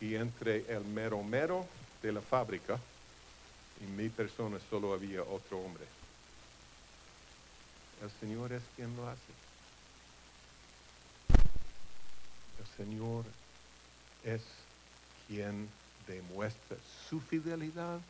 [0.00, 1.66] Y entre el mero mero
[2.02, 2.78] de la fábrica
[3.80, 5.84] y mi persona solo había otro hombre.
[8.02, 9.32] El Señor es quien lo hace.
[12.60, 13.24] El Señor
[14.24, 14.42] es
[15.26, 15.68] quien
[16.06, 16.76] demuestra
[17.08, 18.00] su fidelidad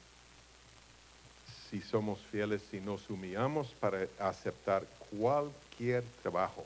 [1.71, 6.65] si somos fieles y nos humillamos para aceptar cualquier trabajo.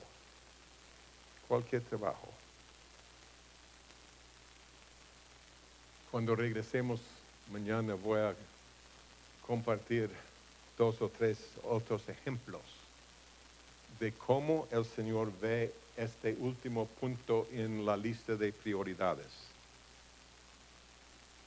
[1.48, 2.28] Cualquier trabajo.
[6.12, 7.00] Cuando regresemos
[7.50, 8.34] mañana voy a
[9.46, 10.10] compartir
[10.76, 12.60] dos o tres otros ejemplos
[13.98, 19.28] de cómo el Señor ve este último punto en la lista de prioridades.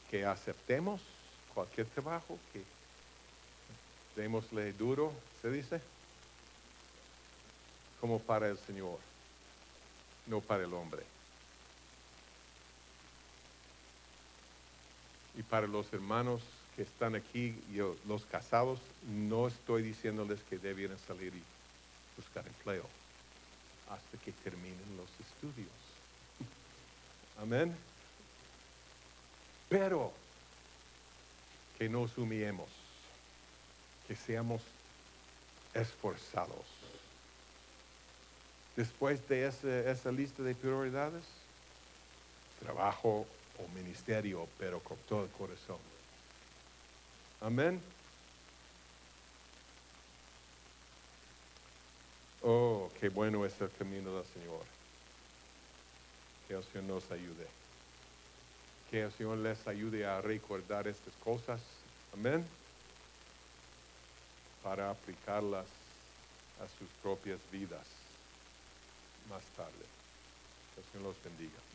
[0.09, 0.99] Que aceptemos
[1.53, 2.63] cualquier trabajo, que
[4.19, 5.13] démosle duro,
[5.43, 5.79] se dice,
[8.01, 8.97] como para el Señor,
[10.25, 11.14] no para el hombre.
[15.37, 16.41] Y para los hermanos
[16.75, 21.43] que están aquí, yo, los casados, no estoy diciéndoles que debieran salir y
[22.17, 22.85] buscar empleo
[23.89, 25.69] hasta que terminen los estudios.
[27.41, 27.75] Amén.
[29.69, 30.11] Pero
[31.77, 32.69] que nos humillemos,
[34.07, 34.61] que seamos
[35.73, 36.65] esforzados.
[38.75, 41.23] Después de esa lista de prioridades,
[42.59, 43.25] trabajo
[43.59, 45.79] o ministerio, pero con todo el corazón.
[47.41, 47.81] Amén.
[52.41, 54.63] Oh, qué bueno es el camino del Señor.
[56.47, 57.47] Que el Señor nos ayude.
[58.91, 61.59] Que el Señor les ayude a recordar estas cosas.
[62.13, 62.45] Amén.
[64.63, 65.65] Para aplicarlas
[66.59, 67.87] a sus propias vidas
[69.29, 69.85] más tarde.
[70.73, 71.74] Que el Señor los bendiga.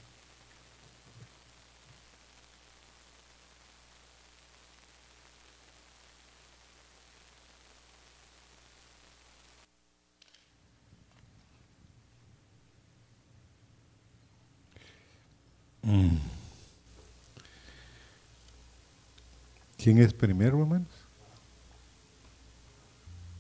[19.77, 20.89] ¿Quién es primero, hermanos?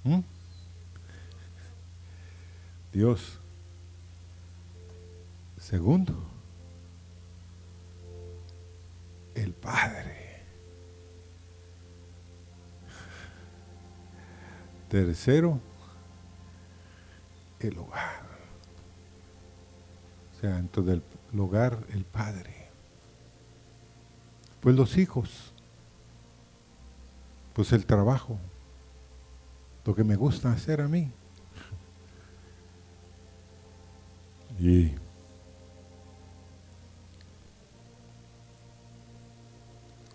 [0.04, 0.20] ¿Mm?
[2.92, 3.38] Dios.
[5.58, 6.18] Segundo,
[9.34, 10.42] el Padre.
[14.88, 15.60] Tercero,
[17.60, 18.22] el hogar.
[20.36, 20.82] O sea, dentro
[21.30, 22.68] del hogar, el Padre.
[24.60, 25.52] Pues los hijos
[27.52, 28.38] pues el trabajo,
[29.84, 31.10] lo que me gusta hacer a mí.
[34.58, 34.92] Y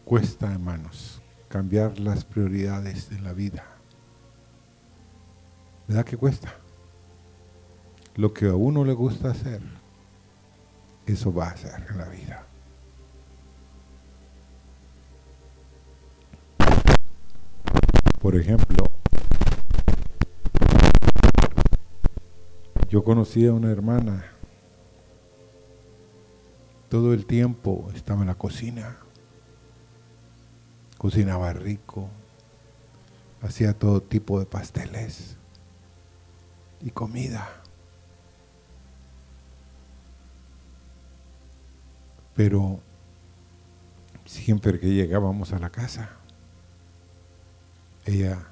[0.04, 3.66] cuesta, hermanos, cambiar las prioridades de la vida.
[5.88, 6.56] ¿Verdad que cuesta?
[8.16, 9.62] Lo que a uno le gusta hacer,
[11.06, 12.46] eso va a hacer en la vida.
[18.22, 18.90] Por ejemplo,
[22.90, 24.26] yo conocí a una hermana,
[26.90, 28.98] todo el tiempo estaba en la cocina,
[30.98, 32.10] cocinaba rico,
[33.42, 35.38] hacía todo tipo de pasteles
[36.82, 37.48] y comida.
[42.36, 42.80] Pero
[44.26, 46.10] siempre que llegábamos a la casa,
[48.06, 48.46] ella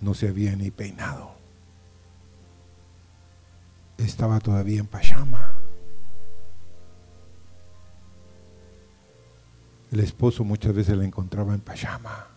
[0.00, 1.32] no se había ni peinado.
[3.98, 5.52] Estaba todavía en pachama.
[9.90, 12.28] El esposo muchas veces la encontraba en pachama.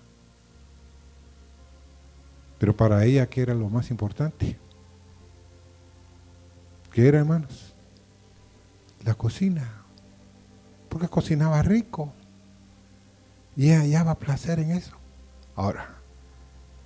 [2.58, 4.58] Pero para ella, ¿qué era lo más importante?
[6.92, 7.74] ¿Qué era, hermanos?
[9.04, 9.81] La cocina.
[10.92, 12.12] Porque cocinaba rico.
[13.56, 14.96] Y ella hallaba placer en eso.
[15.56, 15.96] Ahora,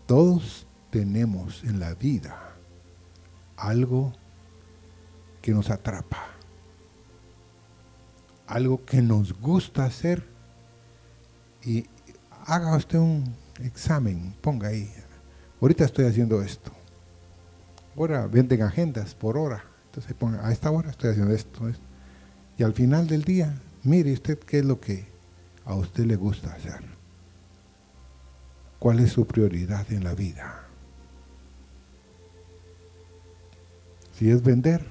[0.06, 2.38] todos tenemos en la vida
[3.58, 4.14] algo
[5.42, 6.24] que nos atrapa,
[8.48, 10.28] algo que nos gusta hacer
[11.64, 11.86] y
[12.46, 14.92] haga usted un examen, ponga ahí,
[15.62, 16.72] ahorita estoy haciendo esto,
[17.98, 21.84] ahora venden agendas por hora, entonces ponga, a esta hora estoy haciendo esto, esto,
[22.58, 23.54] y al final del día,
[23.86, 25.06] mire usted qué es lo que
[25.64, 26.84] a usted le gusta hacer.
[28.80, 30.66] ¿Cuál es su prioridad en la vida?
[34.14, 34.86] Si es vender,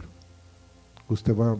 [1.08, 1.58] usted va a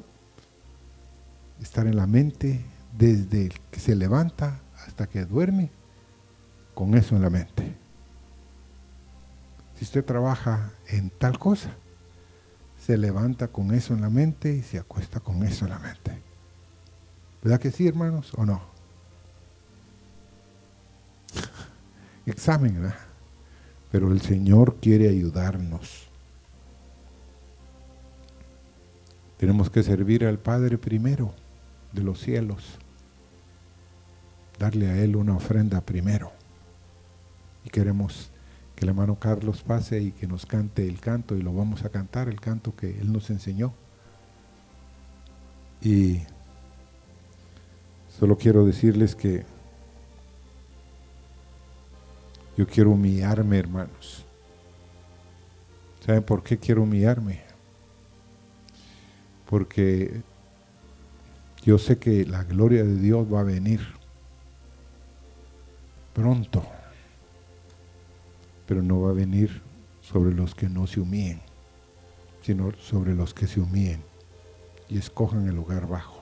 [1.61, 2.65] estar en la mente
[2.97, 5.71] desde que se levanta hasta que duerme,
[6.75, 7.77] con eso en la mente.
[9.77, 11.71] si usted trabaja en tal cosa,
[12.79, 16.24] se levanta con eso en la mente y se acuesta con eso en la mente.
[17.45, 18.63] ¿Verdad que sí, hermanos, o no?
[22.27, 22.97] Examen, ¿verdad?
[23.93, 26.09] Pero el Señor quiere ayudarnos.
[29.37, 31.35] Tenemos que servir al Padre primero
[31.93, 32.79] de los cielos.
[34.59, 36.33] Darle a Él una ofrenda primero.
[37.63, 38.31] Y queremos
[38.75, 41.91] que el hermano Carlos pase y que nos cante el canto y lo vamos a
[41.91, 43.75] cantar, el canto que Él nos enseñó.
[45.83, 46.23] Y
[48.19, 49.45] solo quiero decirles que
[52.57, 54.25] yo quiero humillarme, hermanos.
[56.05, 57.43] ¿Saben por qué quiero humillarme?
[59.49, 60.23] Porque
[61.65, 63.81] yo sé que la gloria de Dios va a venir
[66.13, 66.65] pronto,
[68.67, 69.63] pero no va a venir
[70.01, 71.41] sobre los que no se humillen,
[72.43, 74.03] sino sobre los que se humillen
[74.89, 76.14] y escojan el lugar bajo.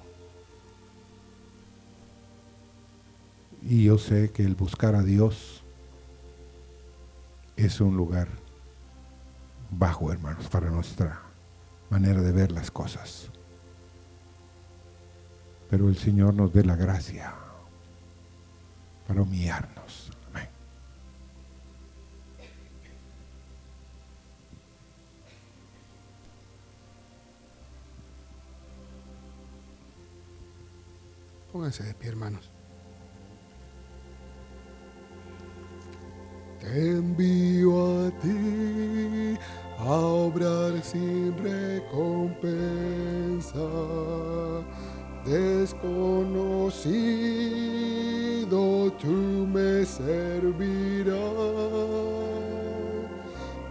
[3.63, 5.63] Y yo sé que el buscar a Dios
[7.57, 8.29] es un lugar
[9.71, 11.23] bajo, hermanos, para nuestra
[11.91, 13.31] manera de ver las cosas
[15.73, 17.33] pero el Señor nos dé la gracia
[19.09, 20.11] para humillarnos.
[20.29, 20.47] Amén.
[31.51, 32.51] Pónganse de pie, hermanos.
[36.63, 39.37] Te envío a ti
[39.79, 42.39] a obrar sin recompensa
[45.27, 46.93] desconocido
[49.01, 51.19] tú me servirás.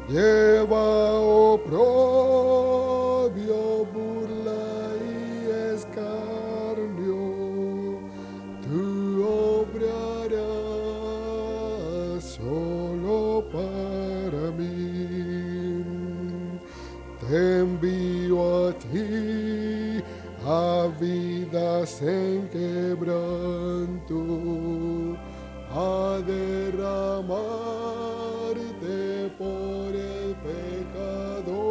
[0.09, 2.60] Lleva oprobio,
[20.87, 24.17] vidas en quebranto,
[25.73, 27.51] a derramarte
[29.37, 31.61] por el pecador.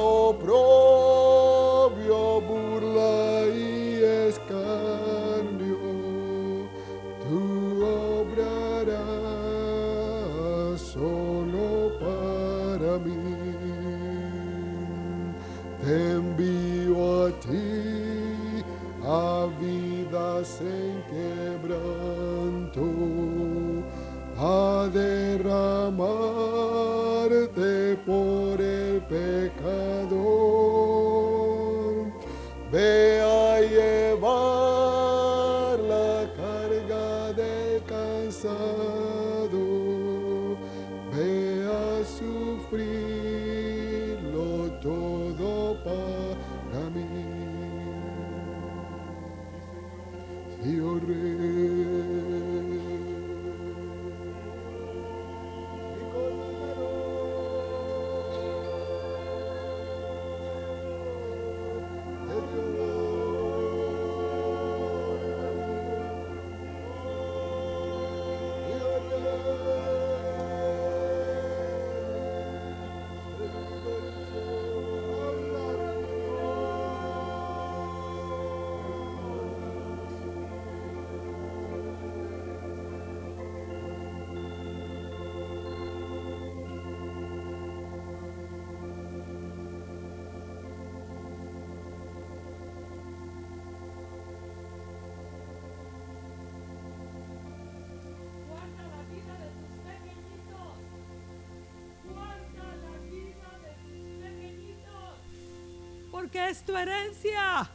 [106.22, 107.67] Porque es tu herencia.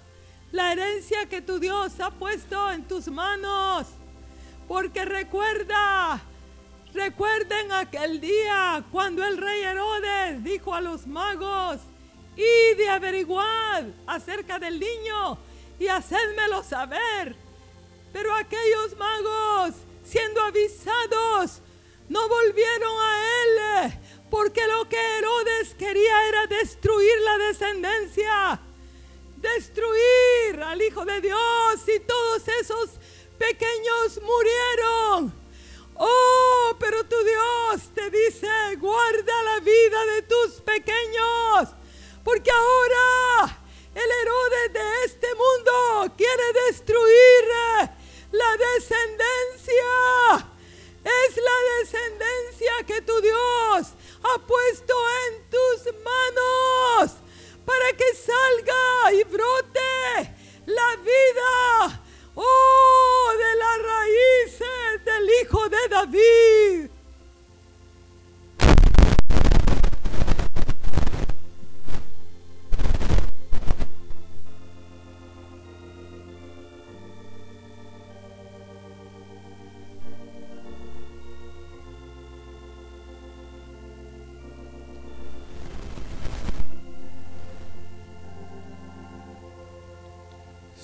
[0.52, 3.88] la herencia que tu Dios ha puesto en tus manos.
[4.68, 6.22] Porque recuerda,
[6.94, 11.80] recuerden aquel día cuando el rey Herodes dijo a los magos,
[12.36, 15.38] y de averiguar acerca del niño
[15.80, 17.34] y hacedmelo saber.
[18.12, 19.74] Pero aquellos magos,
[20.04, 21.62] siendo avisados,
[22.08, 23.92] no volvieron a él,
[24.30, 26.85] porque lo que Herodes quería era destruir
[27.56, 28.60] descendencia,
[29.36, 32.90] destruir al Hijo de Dios y todos esos
[33.38, 35.34] pequeños murieron.
[35.94, 38.48] Oh, pero tu Dios te dice,
[38.78, 41.70] guarda la vida de tus pequeños,
[42.22, 43.58] porque ahora
[43.94, 47.44] el Herodes de este mundo quiere destruir
[48.32, 50.52] la descendencia.
[51.04, 53.94] Es la descendencia que tu Dios
[54.24, 54.94] ha puesto
[55.28, 57.25] en tus manos
[57.66, 60.34] para que salga y brote
[60.66, 62.02] la vida,
[62.36, 66.95] oh, de las raíces del Hijo de David.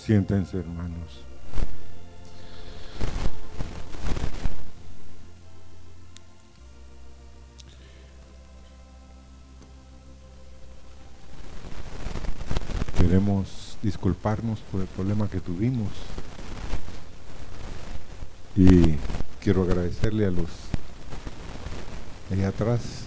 [0.04, 1.22] Siéntense, hermanos.
[12.98, 15.92] Queremos disculparnos por el problema que tuvimos.
[18.56, 18.96] Y
[19.40, 20.50] quiero agradecerle a los
[22.32, 23.01] allá atrás